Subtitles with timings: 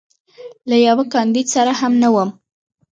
[0.69, 2.29] له یوه کاندید سره هم نه وم.